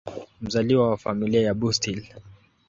[0.41, 2.05] Mzaliwa wa Familia ya Bustill.